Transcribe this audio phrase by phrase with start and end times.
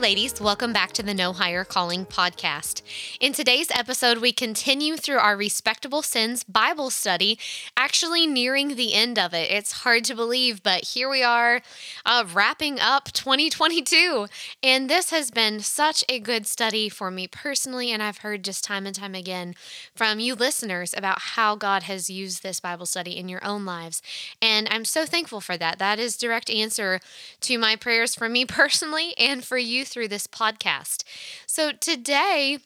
[0.00, 2.82] Ladies, welcome back to the No Higher Calling podcast.
[3.18, 7.36] In today's episode, we continue through our Respectable Sins Bible study,
[7.76, 9.50] actually nearing the end of it.
[9.50, 11.62] It's hard to believe, but here we are
[12.06, 14.28] uh, wrapping up 2022.
[14.62, 17.90] And this has been such a good study for me personally.
[17.90, 19.56] And I've heard just time and time again
[19.96, 24.00] from you listeners about how God has used this Bible study in your own lives.
[24.40, 25.80] And I'm so thankful for that.
[25.80, 27.00] That is direct answer
[27.40, 31.02] to my prayers for me personally and for you through this podcast.
[31.46, 32.58] So today,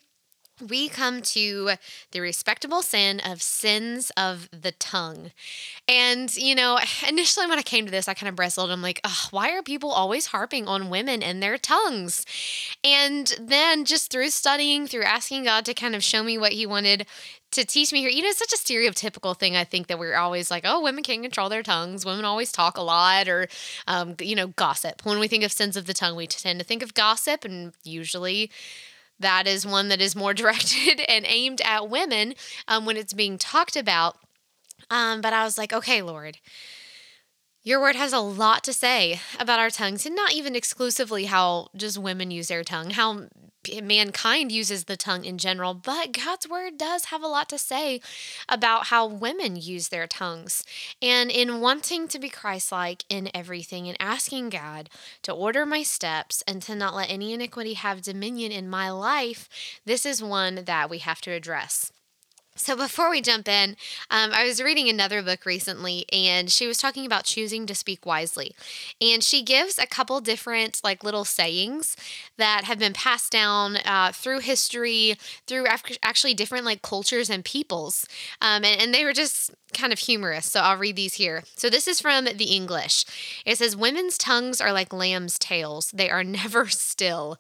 [0.61, 1.72] we come to
[2.12, 5.33] the respectable sin of sins of the tongue.
[5.89, 8.70] And, you know, initially when I came to this, I kind of bristled.
[8.70, 12.25] I'm like, why are people always harping on women and their tongues?
[12.84, 16.67] And then just through studying, through asking God to kind of show me what He
[16.67, 17.06] wanted
[17.53, 19.56] to teach me here, you know, it's such a stereotypical thing.
[19.56, 22.06] I think that we're always like, oh, women can't control their tongues.
[22.06, 23.47] Women always talk a lot, or,
[23.86, 25.05] um, you know, gossip.
[25.05, 27.75] When we think of sins of the tongue, we tend to think of gossip, and
[27.84, 28.50] usually
[29.23, 32.34] that is one that is more directed and aimed at women
[32.69, 34.17] um, when it's being talked about.
[34.91, 36.39] Um, but I was like, okay, Lord,
[37.62, 41.69] your word has a lot to say about our tongues, and not even exclusively how
[41.77, 43.29] just women use their tongue, how
[43.83, 48.01] mankind uses the tongue in general, but God's word does have a lot to say
[48.49, 50.65] about how women use their tongues.
[51.01, 54.91] And in wanting to be Christ like in everything and asking God
[55.23, 59.49] to order my steps and to not let any iniquity have dominion in my life,
[59.85, 61.93] this is one that we have to address.
[62.55, 63.77] So, before we jump in,
[64.11, 68.05] um, I was reading another book recently and she was talking about choosing to speak
[68.05, 68.55] wisely.
[69.01, 71.96] And she gives a couple different, like, little sayings
[72.36, 75.64] that have been passed down uh, through history, through
[76.02, 78.07] actually different, like, cultures and peoples.
[78.42, 80.45] Um, and, and they were just kind of humorous.
[80.45, 81.45] So, I'll read these here.
[81.57, 83.07] So, this is from the English.
[83.46, 87.39] It says, Women's tongues are like lamb's tails, they are never still.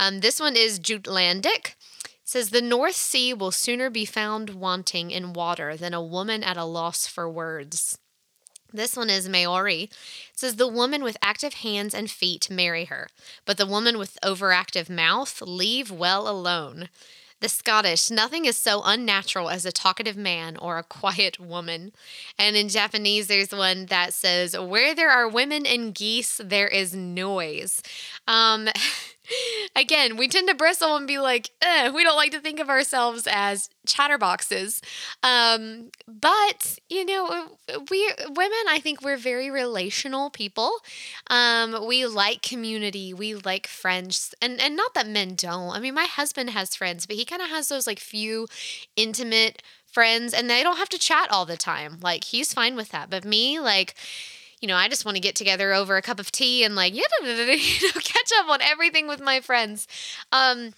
[0.00, 1.76] Um, this one is Jutlandic
[2.28, 6.58] says the North Sea will sooner be found wanting in water than a woman at
[6.58, 7.96] a loss for words.
[8.70, 9.84] This one is Maori.
[9.84, 9.90] It
[10.34, 13.08] says the woman with active hands and feet marry her,
[13.46, 16.90] but the woman with overactive mouth leave well alone.
[17.40, 21.92] The Scottish, nothing is so unnatural as a talkative man or a quiet woman.
[22.38, 26.94] And in Japanese, there's one that says, Where there are women and geese, there is
[26.94, 27.80] noise.
[28.26, 28.68] Um,
[29.76, 32.68] again, we tend to bristle and be like, eh, we don't like to think of
[32.68, 34.80] ourselves as chatterboxes.
[35.22, 37.48] Um, but, you know,
[37.90, 40.72] we women, I think we're very relational people.
[41.28, 44.34] Um, we like community, we like friends.
[44.40, 45.74] And, and not that men don't.
[45.74, 48.46] I mean, my husband has friends, but he kind of has those like few
[48.96, 51.98] intimate friends and they don't have to chat all the time.
[52.02, 53.10] Like, he's fine with that.
[53.10, 53.94] But me, like,
[54.60, 56.94] you know, I just want to get together over a cup of tea and like,
[56.94, 59.86] you know, catch up on everything with my friends.
[60.32, 60.74] Um,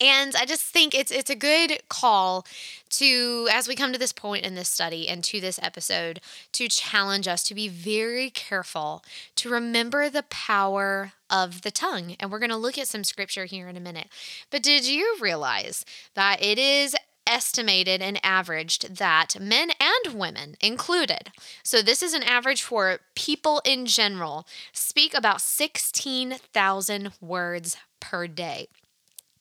[0.00, 2.46] and I just think it's it's a good call
[2.90, 6.20] to as we come to this point in this study and to this episode
[6.52, 9.04] to challenge us to be very careful
[9.36, 12.16] to remember the power of the tongue.
[12.20, 14.08] And we're going to look at some scripture here in a minute.
[14.50, 15.84] But did you realize
[16.14, 16.94] that it is
[17.26, 21.30] estimated and averaged that men and women included,
[21.62, 28.68] so this is an average for people in general, speak about 16,000 words per day.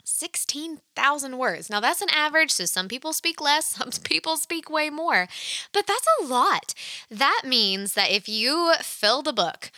[0.04, 1.70] 16,000 words.
[1.70, 5.28] Now, that's an average, so some people speak less, some people speak way more,
[5.74, 6.74] but that's a lot.
[7.10, 9.72] That means that if you fill the book,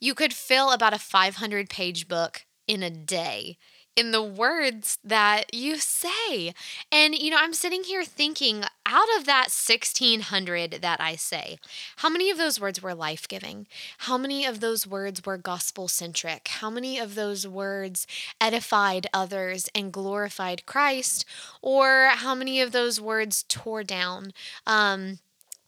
[0.00, 3.58] you could fill about a 500 page book in a day
[3.96, 6.54] in the words that you say.
[6.90, 11.58] And, you know, I'm sitting here thinking out of that 1600 that I say,
[11.96, 13.66] how many of those words were life giving?
[13.98, 16.48] How many of those words were gospel centric?
[16.48, 18.06] How many of those words
[18.40, 21.24] edified others and glorified Christ?
[21.60, 24.32] Or how many of those words tore down?
[24.66, 25.18] Um,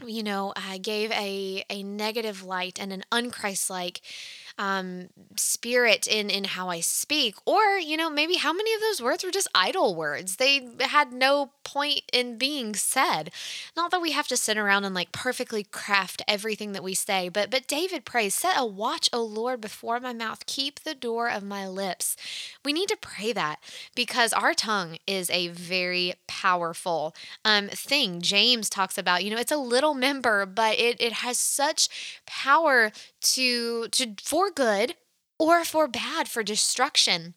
[0.06, 4.00] you know, I gave a, a negative light and an unchristlike
[4.58, 9.02] um, spirit in in how I speak, or you know maybe how many of those
[9.02, 10.36] words were just idle words.
[10.36, 13.30] They had no point in being said.
[13.76, 17.28] Not that we have to sit around and like perfectly craft everything that we say,
[17.28, 21.28] but but David prays, "Set a watch, O Lord, before my mouth; keep the door
[21.28, 22.16] of my lips."
[22.64, 23.58] We need to pray that
[23.94, 27.14] because our tongue is a very powerful
[27.44, 28.20] um, thing.
[28.20, 31.88] James talks about, you know, it's a little member, but it it has such
[32.26, 34.96] power to to for good
[35.38, 37.34] or for bad for destruction.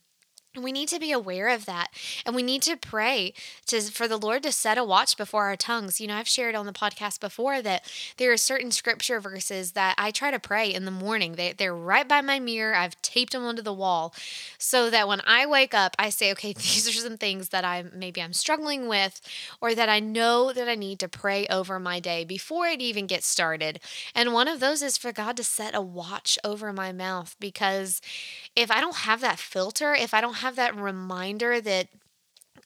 [0.56, 1.90] And we need to be aware of that.
[2.25, 3.34] And we need to pray
[3.68, 6.00] to for the Lord to set a watch before our tongues.
[6.00, 7.84] You know, I've shared on the podcast before that
[8.18, 11.34] there are certain scripture verses that I try to pray in the morning.
[11.34, 12.75] They, they're right by my mirror.
[12.75, 14.13] I've taped them onto the wall
[14.57, 17.84] so that when I wake up, I say, okay, these are some things that I
[17.94, 19.22] maybe I'm struggling with
[19.62, 23.08] or that I know that I need to pray over my day before it even
[23.08, 23.80] gets started.
[24.13, 28.01] And one of those is for God to set a watch over my mouth because
[28.56, 31.88] if I don't have that filter, if I don't have have that reminder that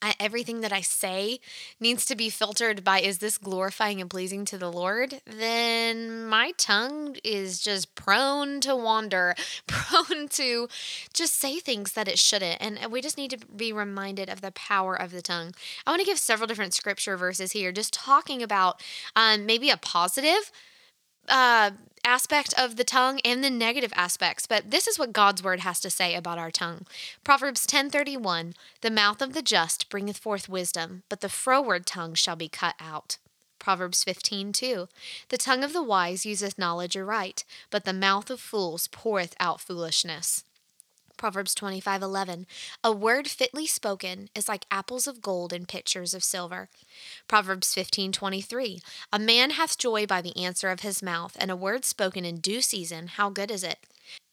[0.02, 1.40] I, everything that I say
[1.80, 6.52] needs to be filtered by is this glorifying and pleasing to the Lord, then my
[6.58, 9.34] tongue is just prone to wander,
[9.68, 10.68] prone to
[11.14, 12.62] just say things that it shouldn't.
[12.62, 15.54] And we just need to be reminded of the power of the tongue.
[15.88, 18.82] I want to give several different scripture verses here, just talking about
[19.16, 20.52] um, maybe a positive
[21.30, 21.72] uh,
[22.04, 25.80] aspect of the tongue and the negative aspects, but this is what God's word has
[25.82, 26.86] to say about our tongue.
[27.24, 32.36] Proverbs 10:31, "The mouth of the just bringeth forth wisdom, but the froward tongue shall
[32.36, 33.18] be cut out."
[33.60, 34.88] Proverbs 15:2,
[35.28, 39.62] "The tongue of the wise useth knowledge aright, but the mouth of fools poureth out
[39.62, 40.44] foolishness."
[41.20, 42.46] Proverbs 25:11
[42.82, 46.70] A word fitly spoken is like apples of gold in pitchers of silver.
[47.28, 48.82] Proverbs 15:23
[49.12, 52.40] A man hath joy by the answer of his mouth and a word spoken in
[52.40, 53.80] due season how good is it?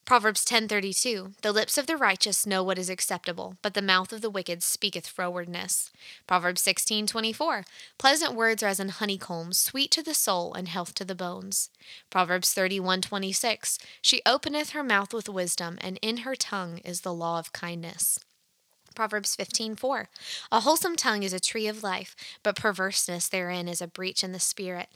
[0.06, 4.20] Proverbs 10:32 The lips of the righteous know what is acceptable, but the mouth of
[4.20, 5.90] the wicked speaketh frowardness.
[6.28, 7.64] Proverbs 16:24
[7.98, 11.70] Pleasant words are as an honeycomb, sweet to the soul and health to the bones.
[12.08, 17.40] Proverbs 31:26 She openeth her mouth with wisdom, and in her tongue is the law
[17.40, 18.20] of kindness.
[18.96, 20.08] Proverbs 15:4
[20.50, 24.32] A wholesome tongue is a tree of life, but perverseness therein is a breach in
[24.32, 24.88] the spirit.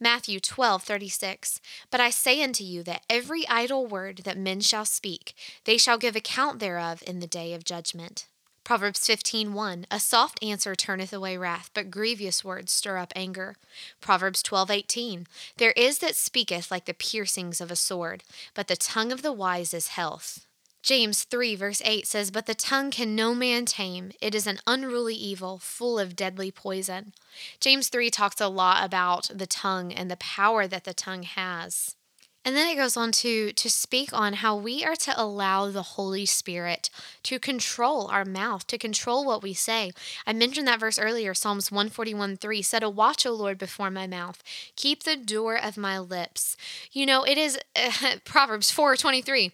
[0.00, 1.60] Matthew 12:36
[1.90, 5.34] But I say unto you that every idle word that men shall speak,
[5.64, 8.26] they shall give account thereof in the day of judgment.
[8.62, 13.56] Proverbs 15:1 A soft answer turneth away wrath, but grievous words stir up anger.
[14.00, 15.26] Proverbs 12:18
[15.56, 18.22] There is that speaketh like the piercings of a sword,
[18.54, 20.46] but the tongue of the wise is health.
[20.88, 24.10] James 3, verse 8 says, But the tongue can no man tame.
[24.22, 27.12] It is an unruly evil, full of deadly poison.
[27.60, 31.94] James 3 talks a lot about the tongue and the power that the tongue has.
[32.42, 35.82] And then it goes on to to speak on how we are to allow the
[35.82, 36.88] Holy Spirit
[37.24, 39.92] to control our mouth, to control what we say.
[40.26, 44.06] I mentioned that verse earlier, Psalms 141 3 said, A watch, O Lord, before my
[44.06, 44.42] mouth,
[44.74, 46.56] keep the door of my lips.
[46.90, 49.52] You know, it is uh, Proverbs 4 23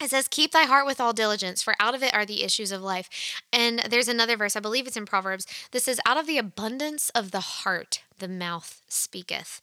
[0.00, 2.72] it says, Keep thy heart with all diligence, for out of it are the issues
[2.72, 3.08] of life.
[3.52, 7.10] And there's another verse, I believe it's in Proverbs, that says, Out of the abundance
[7.10, 9.60] of the heart, the mouth speaketh.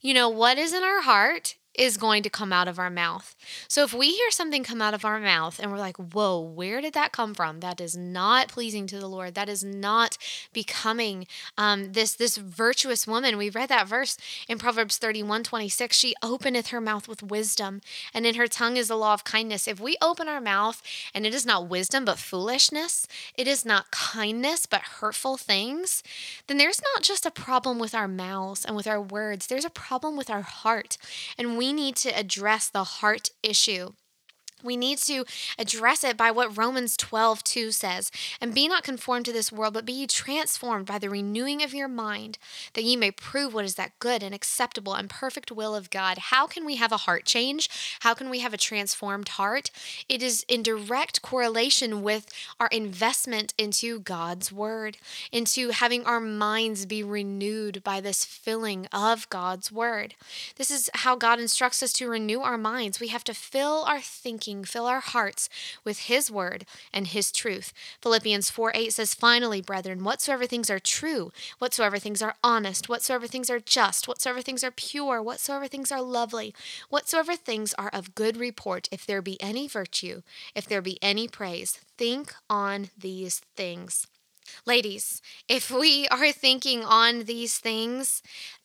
[0.00, 3.36] You know, what is in our heart is going to come out of our mouth.
[3.68, 6.80] So if we hear something come out of our mouth and we're like, whoa, where
[6.80, 7.60] did that come from?
[7.60, 9.34] That is not pleasing to the Lord.
[9.34, 10.18] That is not
[10.52, 11.26] becoming
[11.56, 13.38] um, this this virtuous woman.
[13.38, 14.16] We read that verse
[14.48, 15.96] in Proverbs 31, 26.
[15.96, 17.80] She openeth her mouth with wisdom,
[18.12, 19.68] and in her tongue is the law of kindness.
[19.68, 20.82] If we open our mouth
[21.14, 26.02] and it is not wisdom but foolishness, it is not kindness but hurtful things,
[26.48, 29.46] then there's not just a problem with our mouths and with our words.
[29.46, 30.98] There's a problem with our heart.
[31.38, 33.90] And we need to address the heart issue.
[34.62, 35.24] We need to
[35.58, 38.10] address it by what Romans 12, 2 says.
[38.40, 41.74] And be not conformed to this world, but be ye transformed by the renewing of
[41.74, 42.38] your mind,
[42.74, 46.18] that ye may prove what is that good and acceptable and perfect will of God.
[46.18, 47.68] How can we have a heart change?
[48.00, 49.70] How can we have a transformed heart?
[50.08, 52.26] It is in direct correlation with
[52.58, 54.96] our investment into God's word,
[55.30, 60.14] into having our minds be renewed by this filling of God's word.
[60.56, 63.00] This is how God instructs us to renew our minds.
[63.00, 65.48] We have to fill our thinking fill our hearts
[65.84, 67.72] with His word and His truth.
[68.02, 73.26] Philippians 4 8 says, Finally, brethren, whatsoever things are true, whatsoever things are honest, whatsoever
[73.26, 76.54] things are just, whatsoever things are pure, whatsoever things are lovely,
[76.88, 80.22] whatsoever things are of good report, if there be any virtue,
[80.54, 84.06] if there be any praise, think on these things.
[84.66, 88.22] Ladies, if we are thinking on these things,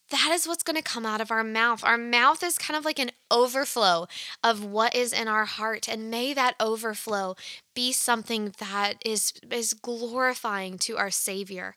[0.09, 1.83] that is what's going to come out of our mouth.
[1.83, 4.07] Our mouth is kind of like an overflow
[4.43, 5.87] of what is in our heart.
[5.89, 7.35] And may that overflow
[7.73, 11.75] be something that is, is glorifying to our Savior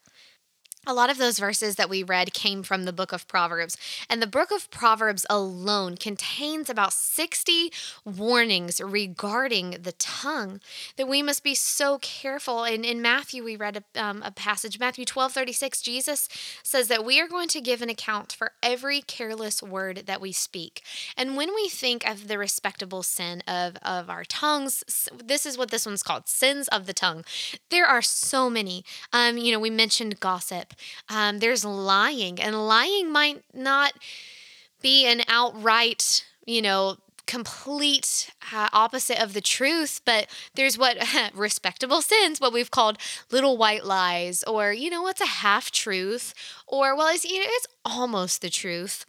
[0.89, 3.77] a lot of those verses that we read came from the book of Proverbs.
[4.09, 7.71] And the book of Proverbs alone contains about 60
[8.07, 10.61] warnings regarding the tongue
[10.97, 12.65] that we must be so careful.
[12.65, 16.29] And in Matthew, we read a, um, a passage, Matthew 12 36, Jesus
[16.63, 20.33] says that we are going to give an account for every careless word that we
[20.33, 20.83] speak.
[21.19, 25.71] And when we think of the respectable sin of, of our tongues, this is what
[25.71, 27.27] this one's called sins of the tongue.
[27.69, 28.87] There are so many.
[29.13, 30.73] Um, you know, we mentioned gossip.
[31.09, 33.93] Um, there's lying, and lying might not
[34.81, 40.97] be an outright, you know, complete uh, opposite of the truth, but there's what
[41.35, 42.99] respectable sins, what we've called
[43.31, 46.35] little white lies, or you know, what's a half truth,
[46.67, 49.05] or well, it's you know, it's almost the truth.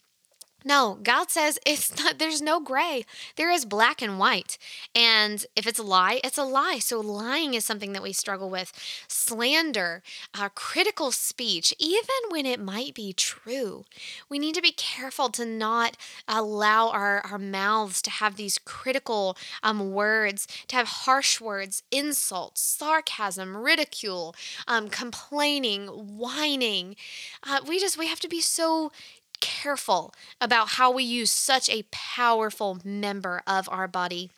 [0.66, 3.06] No, God says it's not there's no gray.
[3.36, 4.58] There is black and white.
[4.96, 6.80] And if it's a lie, it's a lie.
[6.80, 8.74] So lying is something that we struggle with.
[9.08, 13.86] Slander, uh, critical speech, even when it might be true.
[14.28, 15.96] We need to be careful to not
[16.28, 22.62] allow our, our mouths to have these critical um, words, to have harsh words, insults,
[22.62, 24.36] sarcasm, ridicule,
[24.68, 26.96] um, complaining, whining.
[27.44, 28.92] Uh, we just we have to be so
[29.40, 34.32] careful about how we use such a powerful member of our body.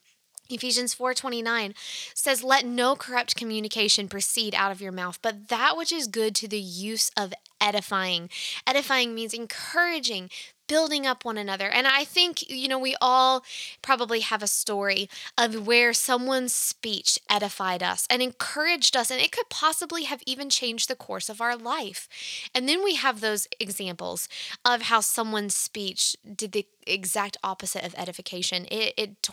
[0.49, 1.73] Ephesians 4:29
[2.13, 6.35] says let no corrupt communication proceed out of your mouth but that which is good
[6.35, 8.29] to the use of edifying.
[8.67, 10.29] Edifying means encouraging,
[10.71, 11.69] building up one another.
[11.69, 13.43] And I think, you know, we all
[13.81, 19.33] probably have a story of where someone's speech edified us and encouraged us, and it
[19.33, 22.07] could possibly have even changed the course of our life.
[22.55, 24.29] And then we have those examples
[24.63, 28.65] of how someone's speech did the exact opposite of edification.
[28.71, 29.29] It, it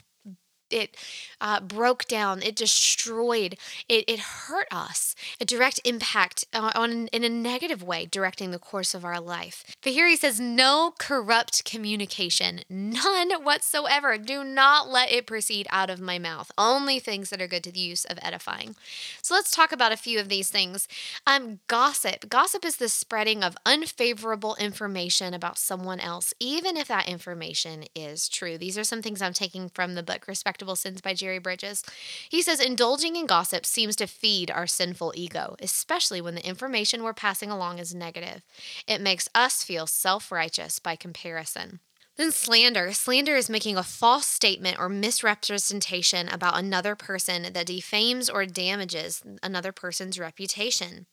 [0.71, 0.97] it
[1.41, 3.57] uh, broke down, it destroyed,
[3.89, 5.15] it, it hurt us.
[5.41, 9.65] A direct impact uh, on in a negative way, directing the course of our life.
[9.83, 14.19] But here he says, no corrupt communication, none whatsoever.
[14.19, 16.51] Do not let it proceed out of my mouth.
[16.59, 18.77] Only things that are good to the use of edifying.
[19.23, 20.89] So let's talk about a few of these things.
[21.27, 22.29] Um, gossip.
[22.29, 28.29] Gossip is the spreading of unfavorable information about someone else, even if that information is
[28.29, 28.59] true.
[28.59, 31.85] These are some things I'm taking from the book Respect Sins by Jerry Bridges.
[32.29, 37.03] He says indulging in gossip seems to feed our sinful ego, especially when the information
[37.03, 38.43] we're passing along is negative.
[38.87, 41.81] It makes us feel self righteous by comparison.
[42.17, 42.93] Then slander.
[42.93, 49.23] Slander is making a false statement or misrepresentation about another person that defames or damages
[49.41, 51.07] another person's reputation.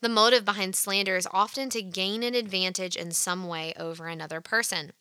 [0.00, 4.40] The motive behind slander is often to gain an advantage in some way over another
[4.40, 4.92] person.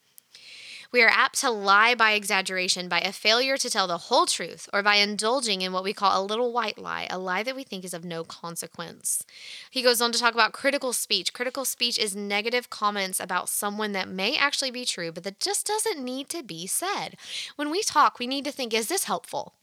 [0.93, 4.69] We are apt to lie by exaggeration, by a failure to tell the whole truth,
[4.71, 7.63] or by indulging in what we call a little white lie, a lie that we
[7.63, 9.25] think is of no consequence.
[9.71, 11.33] He goes on to talk about critical speech.
[11.33, 15.65] Critical speech is negative comments about someone that may actually be true, but that just
[15.65, 17.17] doesn't need to be said.
[17.55, 19.53] When we talk, we need to think is this helpful?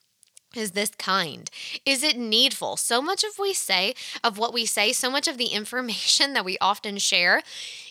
[0.56, 1.48] is this kind
[1.86, 3.94] is it needful so much of we say
[4.24, 7.40] of what we say so much of the information that we often share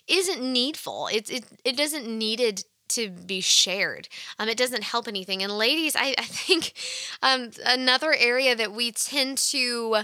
[0.10, 4.08] isn't needful it's it, it doesn't needed to be shared.
[4.38, 5.44] Um, it doesn't help anything.
[5.44, 6.74] And ladies, I, I think
[7.22, 10.04] um, another area that we tend to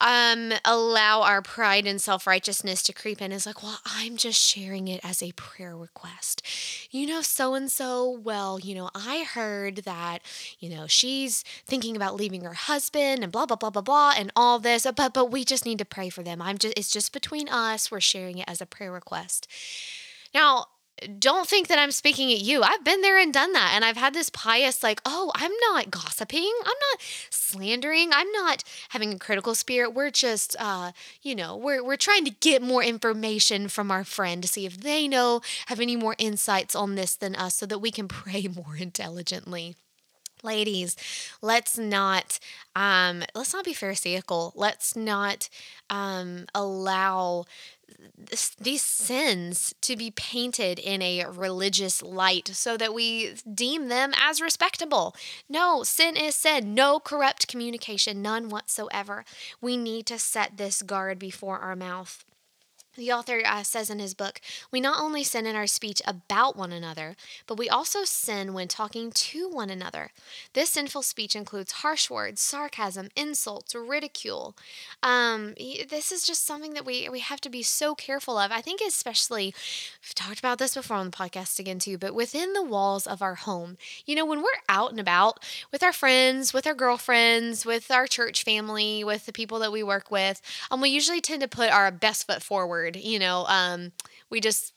[0.00, 4.40] um, allow our pride and self righteousness to creep in is like, well, I'm just
[4.40, 6.42] sharing it as a prayer request.
[6.90, 10.22] You know, so and so, well, you know, I heard that,
[10.60, 14.30] you know, she's thinking about leaving her husband and blah, blah, blah, blah, blah, and
[14.36, 16.40] all this, but, but we just need to pray for them.
[16.40, 17.90] I'm just, it's just between us.
[17.90, 19.48] We're sharing it as a prayer request.
[20.34, 20.66] Now,
[21.18, 22.62] don't think that I'm speaking at you.
[22.62, 23.72] I've been there and done that.
[23.74, 26.52] And I've had this pious, like, oh, I'm not gossiping.
[26.60, 27.00] I'm not
[27.30, 28.10] slandering.
[28.12, 29.94] I'm not having a critical spirit.
[29.94, 34.42] We're just, uh, you know, we're, we're trying to get more information from our friend
[34.42, 37.78] to see if they know, have any more insights on this than us so that
[37.78, 39.76] we can pray more intelligently.
[40.42, 40.96] Ladies,
[41.42, 42.38] let's not
[42.76, 44.52] um, let's not be pharisaical.
[44.54, 45.48] Let's not
[45.90, 47.44] um, allow
[48.16, 54.12] this, these sins to be painted in a religious light so that we deem them
[54.20, 55.14] as respectable.
[55.48, 56.74] No, sin is sin.
[56.74, 59.24] No corrupt communication, none whatsoever.
[59.60, 62.24] We need to set this guard before our mouth.
[62.98, 64.40] The author uh, says in his book,
[64.72, 67.14] we not only sin in our speech about one another,
[67.46, 70.10] but we also sin when talking to one another.
[70.52, 74.56] This sinful speech includes harsh words, sarcasm, insults, ridicule.
[75.00, 75.54] Um,
[75.88, 78.50] this is just something that we, we have to be so careful of.
[78.50, 79.54] I think, especially,
[80.02, 83.22] we've talked about this before on the podcast again, too, but within the walls of
[83.22, 83.76] our home,
[84.06, 88.08] you know, when we're out and about with our friends, with our girlfriends, with our
[88.08, 91.70] church family, with the people that we work with, um, we usually tend to put
[91.70, 93.92] our best foot forward you know um,
[94.30, 94.72] we just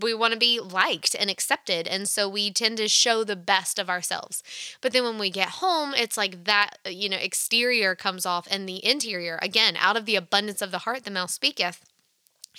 [0.00, 3.78] we want to be liked and accepted and so we tend to show the best
[3.78, 4.42] of ourselves.
[4.80, 8.68] But then when we get home it's like that you know exterior comes off and
[8.68, 11.84] the interior again out of the abundance of the heart the mouth speaketh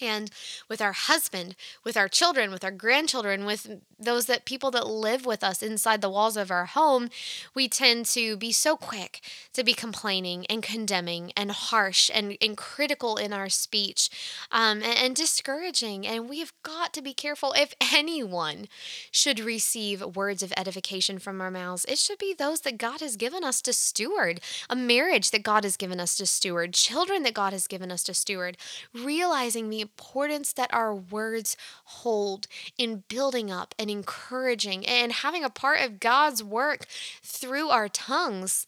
[0.02, 0.32] and
[0.70, 5.26] with our husband with our children with our grandchildren with those that people that live
[5.26, 7.10] with us inside the walls of our home
[7.54, 9.22] we tend to be so quick
[9.54, 14.10] to be complaining and condemning and harsh and, and critical in our speech
[14.52, 16.06] um, and, and discouraging.
[16.06, 17.54] And we have got to be careful.
[17.56, 18.68] If anyone
[19.12, 23.16] should receive words of edification from our mouths it should be those that god has
[23.16, 24.42] given us to steward.
[24.70, 26.74] A marriage that god has given us to steward.
[26.74, 28.58] Children that god has given us to steward.
[28.94, 35.50] Realizing the importance that our words hold in building up and encouraging and having a
[35.50, 36.86] part of God's work
[37.22, 38.68] through our tongues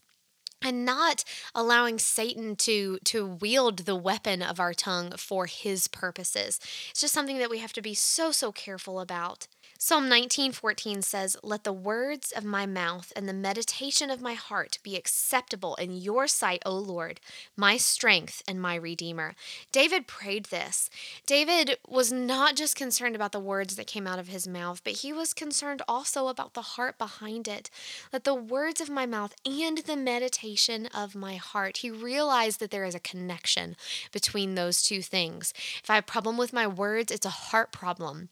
[0.61, 6.59] and not allowing satan to to wield the weapon of our tongue for his purposes.
[6.89, 9.47] It's just something that we have to be so so careful about
[9.79, 14.79] Psalm 19:14 says, "Let the words of my mouth and the meditation of my heart
[14.81, 17.21] be acceptable in your sight, O Lord,
[17.55, 19.35] my strength and my redeemer."
[19.71, 20.89] David prayed this.
[21.27, 24.93] David was not just concerned about the words that came out of his mouth, but
[24.93, 27.69] he was concerned also about the heart behind it.
[28.11, 31.77] Let the words of my mouth and the meditation of my heart.
[31.77, 33.77] He realized that there is a connection
[34.11, 35.53] between those two things.
[35.83, 38.29] If I have a problem with my words, it's a heart problem.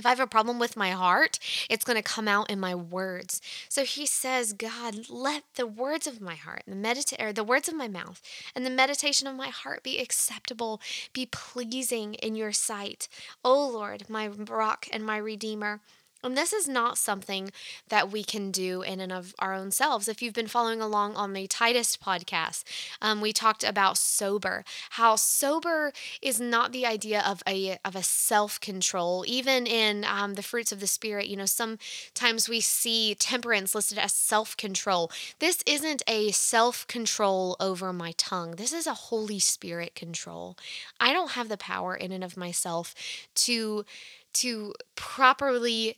[0.00, 1.38] If I have a problem with my heart,
[1.68, 3.42] it's going to come out in my words.
[3.68, 7.74] So he says, God, let the words of my heart, the medita- the words of
[7.74, 8.22] my mouth,
[8.56, 10.80] and the meditation of my heart be acceptable,
[11.12, 13.08] be pleasing in your sight.
[13.44, 15.82] O Lord, my rock and my redeemer.
[16.22, 17.50] And this is not something
[17.88, 20.06] that we can do in and of our own selves.
[20.06, 22.64] If you've been following along on the Titus podcast,
[23.00, 24.64] um, we talked about sober.
[24.90, 29.24] How sober is not the idea of a of a self control.
[29.26, 33.98] Even in um, the fruits of the spirit, you know, sometimes we see temperance listed
[33.98, 35.10] as self control.
[35.38, 38.56] This isn't a self control over my tongue.
[38.56, 40.56] This is a Holy Spirit control.
[40.98, 42.94] I don't have the power in and of myself
[43.36, 43.84] to
[44.32, 45.96] to properly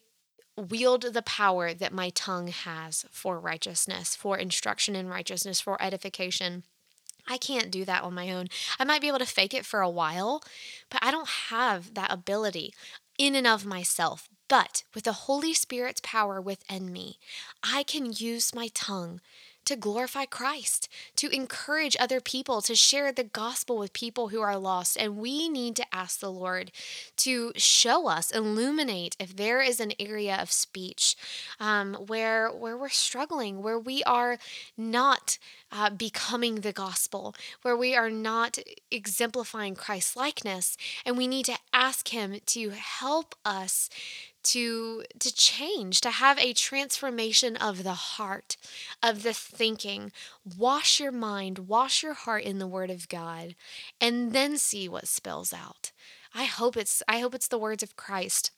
[0.56, 6.64] wield the power that my tongue has for righteousness, for instruction in righteousness, for edification.
[7.26, 8.48] I can't do that on my own.
[8.78, 10.42] I might be able to fake it for a while,
[10.90, 12.74] but I don't have that ability
[13.18, 14.28] in and of myself.
[14.48, 17.18] But with the Holy Spirit's power within me,
[17.62, 19.20] I can use my tongue
[19.64, 24.56] to glorify Christ, to encourage other people, to share the gospel with people who are
[24.56, 24.96] lost.
[24.98, 26.72] And we need to ask the Lord
[27.18, 31.16] to show us, illuminate if there is an area of speech
[31.60, 34.38] um, where where we're struggling, where we are
[34.76, 35.38] not
[35.70, 38.58] uh, becoming the gospel, where we are not
[38.90, 43.88] exemplifying Christ likeness, and we need to ask Him to help us
[44.44, 48.56] to to change to have a transformation of the heart
[49.02, 50.12] of the thinking.
[50.56, 53.54] Wash your mind wash your heart in the word of god
[54.00, 55.92] and then see what spills out.
[56.34, 58.50] I hope it's i hope it's the words of christ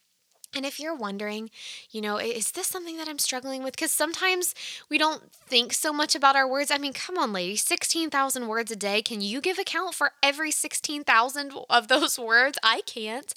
[0.54, 1.50] and if you're wondering,
[1.90, 3.74] you know, is this something that I'm struggling with?
[3.74, 4.54] Because sometimes
[4.88, 6.70] we don't think so much about our words.
[6.70, 9.02] I mean, come on, lady, 16,000 words a day.
[9.02, 12.58] Can you give account for every 16,000 of those words?
[12.62, 13.32] I can't.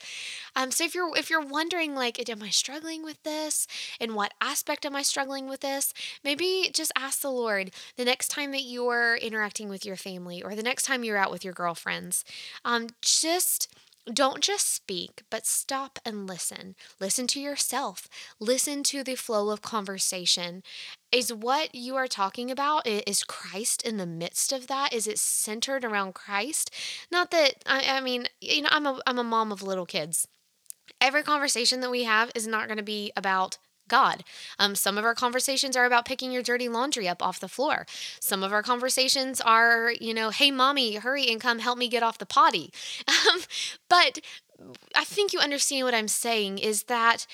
[0.55, 3.67] Um, so if you're if you're wondering, like, am I struggling with this?
[3.99, 5.93] In what aspect am I struggling with this?
[6.23, 10.55] Maybe just ask the Lord the next time that you're interacting with your family or
[10.55, 12.25] the next time you're out with your girlfriends.
[12.65, 13.67] Um, just
[14.13, 16.75] don't just speak, but stop and listen.
[16.99, 18.07] Listen to yourself.
[18.39, 20.63] Listen to the flow of conversation.
[21.11, 24.93] Is what you are talking about, is Christ in the midst of that?
[24.93, 26.73] Is it centered around Christ?
[27.11, 30.27] Not that, I, I mean, you know, I'm a, I'm a mom of little kids.
[30.99, 34.23] Every conversation that we have is not going to be about God.
[34.59, 37.85] Um, some of our conversations are about picking your dirty laundry up off the floor.
[38.19, 42.03] Some of our conversations are, you know, hey, mommy, hurry and come help me get
[42.03, 42.71] off the potty.
[43.27, 43.41] Um,
[43.89, 44.19] but
[44.95, 47.25] I think you understand what I'm saying is that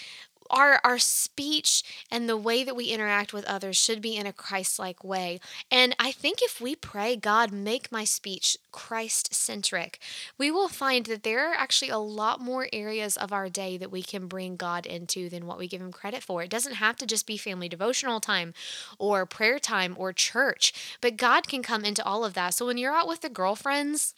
[0.54, 4.32] our our speech and the way that we interact with others should be in a
[4.32, 5.40] Christ-like way.
[5.70, 10.00] And I think if we pray, God, make my speech Christ-centric,
[10.38, 13.92] we will find that there are actually a lot more areas of our day that
[13.92, 16.44] we can bring God into than what we give him credit for.
[16.44, 18.54] It doesn't have to just be family devotional time
[19.00, 22.54] or prayer time or church, but God can come into all of that.
[22.54, 24.14] So when you're out with the girlfriends,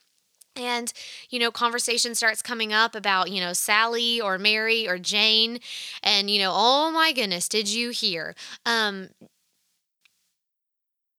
[0.55, 0.93] and
[1.29, 5.59] you know conversation starts coming up about you know sally or mary or jane
[6.03, 8.35] and you know oh my goodness did you hear?
[8.65, 9.09] Um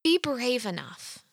[0.03, 1.25] be brave enough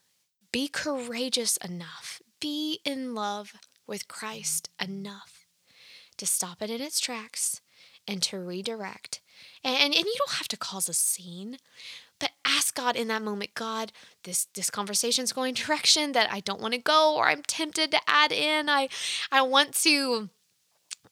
[0.51, 3.53] be courageous enough be in love
[3.87, 5.45] with christ enough
[6.17, 7.61] to stop it in its tracks
[8.07, 9.21] and to redirect.
[9.63, 11.57] And, and, you don't have to cause a scene
[12.63, 13.91] ask God in that moment, God,
[14.23, 17.99] this this conversation's going direction that I don't want to go or I'm tempted to
[18.07, 18.69] add in.
[18.69, 18.87] I
[19.31, 20.29] I want to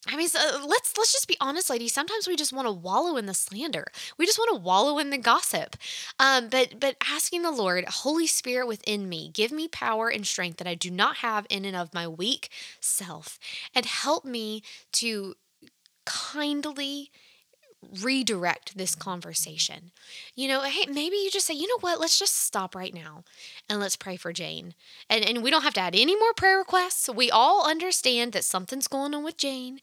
[0.07, 1.93] I mean, so let's let's just be honest, ladies.
[1.93, 3.85] Sometimes we just want to wallow in the slander.
[4.17, 5.75] We just want to wallow in the gossip.
[6.17, 10.57] Um, but but asking the Lord, Holy Spirit within me, give me power and strength
[10.57, 13.37] that I do not have in and of my weak self,
[13.75, 15.35] and help me to
[16.05, 17.11] kindly
[18.01, 19.91] redirect this conversation.
[20.35, 23.23] You know, hey, maybe you just say, you know what, let's just stop right now
[23.69, 24.75] and let's pray for Jane.
[25.09, 27.09] And and we don't have to add any more prayer requests.
[27.09, 29.79] We all understand that something's going on with Jane.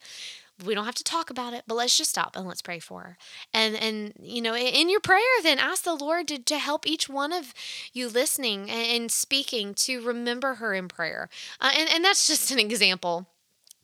[0.65, 3.01] We don't have to talk about it, but let's just stop and let's pray for
[3.03, 3.19] her.
[3.55, 7.09] And and you know, in your prayer, then ask the Lord to, to help each
[7.09, 7.55] one of
[7.93, 11.29] you listening and, speaking to remember her in prayer.
[11.61, 13.27] Uh, and and that's just an example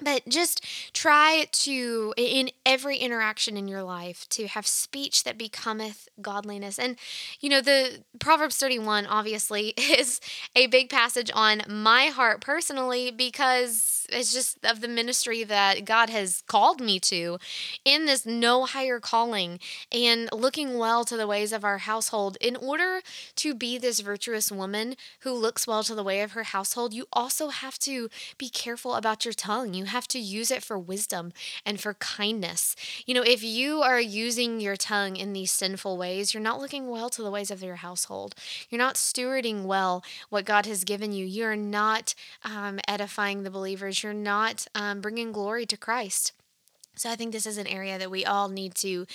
[0.03, 6.09] but just try to in every interaction in your life to have speech that becometh
[6.21, 6.79] godliness.
[6.79, 6.97] And
[7.41, 10.21] you know the proverbs 31 obviously is
[10.57, 16.11] a big passage on my heart personally because it's just of the ministry that god
[16.11, 17.39] has called me to
[17.85, 19.59] in this no higher calling
[19.91, 22.37] and looking well to the ways of our household.
[22.41, 23.01] In order
[23.37, 27.07] to be this virtuous woman who looks well to the way of her household you
[27.13, 29.75] also have to be careful about your tongue.
[29.75, 31.33] You have to use it for wisdom
[31.65, 32.77] and for kindness.
[33.07, 36.89] You know, if you are using your tongue in these sinful ways, you're not looking
[36.89, 38.35] well to the ways of your household.
[38.71, 41.25] You're not stewarding well what God has given you.
[41.25, 44.03] You're not um, edifying the believers.
[44.03, 46.33] You're not um, bringing glory to Christ.
[46.97, 49.07] So I think this is an area that we all need to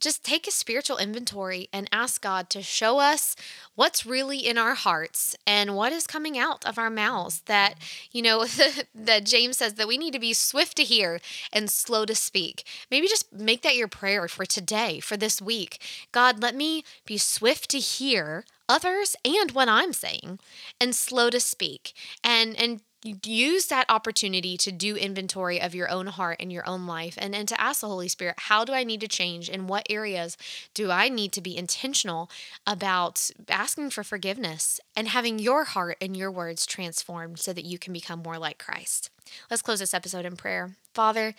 [0.00, 3.36] just take a spiritual inventory and ask God to show us
[3.74, 7.74] what's really in our hearts and what is coming out of our mouths that
[8.12, 8.46] you know
[8.94, 11.20] that James says that we need to be swift to hear
[11.52, 12.64] and slow to speak.
[12.90, 15.80] Maybe just make that your prayer for today, for this week.
[16.12, 20.38] God, let me be swift to hear others and what I'm saying
[20.80, 21.92] and slow to speak.
[22.22, 26.86] And and use that opportunity to do inventory of your own heart and your own
[26.86, 29.50] life and, and to ask the Holy Spirit, how do I need to change?
[29.50, 30.38] In what areas
[30.72, 32.30] do I need to be intentional
[32.66, 37.78] about asking for forgiveness and having your heart and your words transformed so that you
[37.78, 39.10] can become more like Christ?
[39.50, 40.76] Let's close this episode in prayer.
[40.94, 41.34] Father,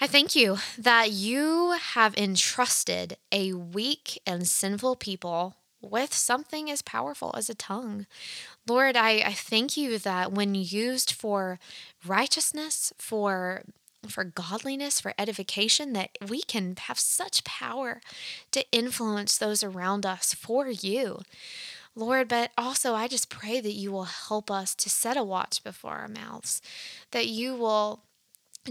[0.00, 6.82] I thank you that you have entrusted a weak and sinful people with something as
[6.82, 8.06] powerful as a tongue.
[8.66, 11.58] Lord, I, I thank you that when used for
[12.04, 13.62] righteousness, for
[14.08, 18.00] for godliness, for edification, that we can have such power
[18.52, 21.22] to influence those around us for you.
[21.96, 25.64] Lord, but also I just pray that you will help us to set a watch
[25.64, 26.60] before our mouths,
[27.10, 28.02] that you will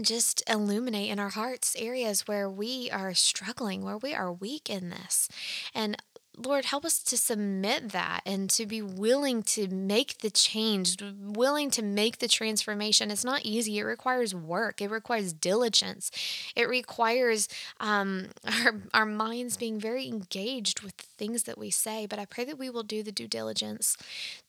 [0.00, 4.90] just illuminate in our hearts areas where we are struggling, where we are weak in
[4.90, 5.28] this.
[5.74, 5.96] And
[6.38, 11.70] Lord, help us to submit that and to be willing to make the change, willing
[11.70, 13.10] to make the transformation.
[13.10, 13.78] It's not easy.
[13.78, 14.82] It requires work.
[14.82, 16.10] It requires diligence.
[16.54, 17.48] It requires
[17.80, 18.28] um,
[18.64, 22.04] our, our minds being very engaged with things that we say.
[22.06, 23.96] But I pray that we will do the due diligence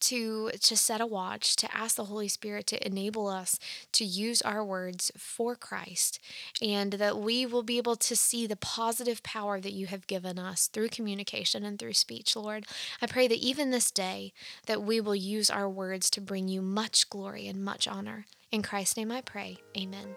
[0.02, 3.60] to, to set a watch, to ask the Holy Spirit to enable us
[3.94, 6.20] to use our words for Christ,
[6.62, 10.38] and that we will be able to see the positive power that you have given
[10.38, 12.66] us through communication through speech, Lord.
[13.02, 14.34] I pray that even this day
[14.66, 18.26] that we will use our words to bring you much glory and much honor.
[18.52, 19.58] In Christ's name I pray.
[19.78, 20.16] Amen.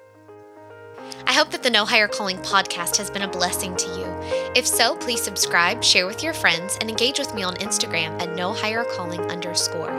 [1.26, 4.06] I hope that the No Higher Calling podcast has been a blessing to you.
[4.54, 8.34] If so, please subscribe, share with your friends, and engage with me on Instagram at
[8.34, 9.90] No Higher Calling underscore.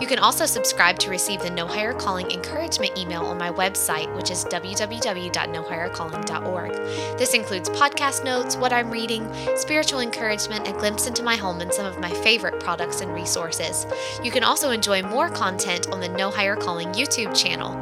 [0.00, 4.14] You can also subscribe to receive the No Higher Calling encouragement email on my website,
[4.16, 6.72] which is www.nohighercalling.org.
[7.18, 11.72] This includes podcast notes, what I'm reading, spiritual encouragement, a glimpse into my home, and
[11.72, 13.86] some of my favorite products and resources.
[14.22, 17.76] You can also enjoy more content on the No Higher Calling YouTube channel.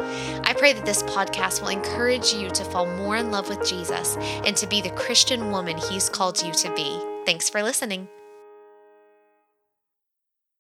[0.44, 4.16] I pray that this podcast will encourage you to fall more in love with Jesus
[4.44, 7.00] and to be the Christian woman He's called you to be.
[7.24, 8.15] Thanks for listening.